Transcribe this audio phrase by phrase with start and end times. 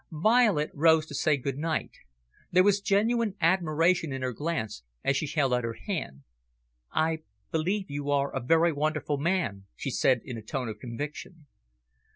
[0.11, 1.91] Violet rose to say good night.
[2.49, 6.23] There was genuine admiration in her glance, as she held out her hand.
[6.91, 7.19] "I
[7.51, 11.45] believe you are a very wonderful man," she said, in a tone of conviction.